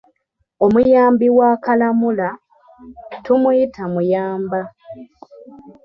Omuyambi 0.65 1.27
wa 1.37 1.49
kalamula, 1.63 2.29
tumuyita 3.23 3.83
muyamba. 3.93 4.61